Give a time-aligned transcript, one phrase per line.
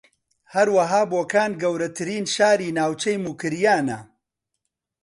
[0.53, 3.99] ھەروەھا بۆکان گەورەترین شاری ناوچەی موکریانە